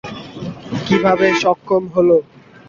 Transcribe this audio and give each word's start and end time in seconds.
কীভাবে 0.85 1.27
সক্ষম 1.41 1.83
হলো? 1.95 2.17